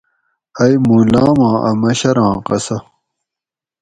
ائ 0.61 0.73
موں 0.85 1.03
لاماں 1.13 1.57
اۤ 1.69 1.75
مشراں 1.81 2.35
قصہ 2.45 2.77